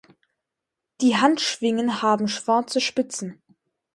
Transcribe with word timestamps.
Die 1.01 1.15
Handschwingen 1.17 2.01
haben 2.01 2.27
schwarze 2.27 2.81
Spitzen. 2.81 3.39